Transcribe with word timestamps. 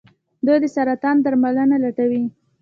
دوی 0.45 0.57
د 0.63 0.65
سرطان 0.75 1.15
درملنه 1.25 1.75
لټوي. 1.83 2.23